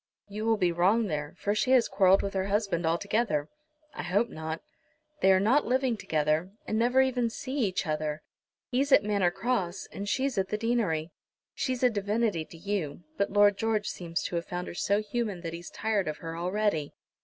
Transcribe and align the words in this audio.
"You 0.27 0.45
will 0.45 0.57
be 0.57 0.71
wrong 0.71 1.05
there, 1.05 1.35
for 1.37 1.53
she 1.53 1.69
has 1.73 1.87
quarrelled 1.87 2.23
with 2.23 2.33
her 2.33 2.47
husband 2.47 2.87
altogether." 2.87 3.49
"I 3.93 4.01
hope 4.01 4.29
not." 4.29 4.63
"They 5.21 5.31
are 5.31 5.39
not 5.39 5.67
living 5.67 5.95
together, 5.95 6.49
and 6.65 6.79
never 6.79 7.01
even 7.01 7.29
see 7.29 7.53
each 7.57 7.85
other. 7.85 8.23
He's 8.71 8.91
at 8.91 9.03
Manor 9.03 9.29
Cross, 9.29 9.89
and 9.91 10.09
she's 10.09 10.39
at 10.39 10.49
the 10.49 10.57
deanery. 10.57 11.11
She's 11.53 11.83
a 11.83 11.89
divinity 11.91 12.45
to 12.45 12.57
you, 12.57 13.03
but 13.15 13.29
Lord 13.31 13.59
George 13.59 13.89
seems 13.89 14.23
to 14.23 14.37
have 14.37 14.45
found 14.47 14.65
her 14.69 14.73
so 14.73 15.03
human 15.03 15.41
that 15.41 15.53
he's 15.53 15.69
tired 15.69 16.07
of 16.07 16.17
her 16.17 16.35
already." 16.35 16.93